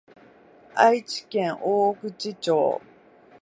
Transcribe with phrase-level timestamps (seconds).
[0.73, 2.81] 愛知県大口町